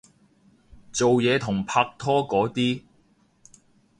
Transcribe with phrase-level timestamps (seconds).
[0.91, 2.81] 做嘢同拍拖嗰啲